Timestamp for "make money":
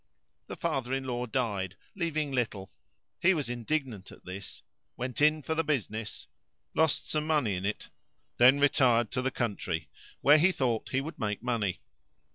11.19-11.81